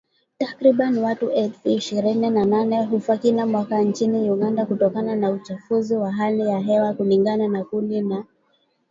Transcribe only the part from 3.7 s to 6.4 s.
nchini Uganda kutokana na uchafuzi wa hali